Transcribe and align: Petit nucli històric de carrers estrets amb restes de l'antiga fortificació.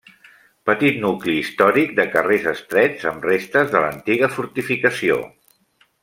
Petit 0.69 0.95
nucli 1.03 1.35
històric 1.41 1.91
de 2.01 2.05
carrers 2.15 2.47
estrets 2.53 3.07
amb 3.13 3.27
restes 3.31 3.69
de 3.77 3.83
l'antiga 3.87 4.31
fortificació. 4.39 5.19